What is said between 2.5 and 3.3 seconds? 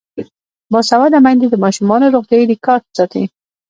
ریکارډ ساتي.